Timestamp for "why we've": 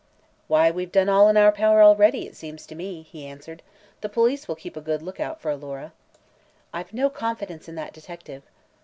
0.47-0.91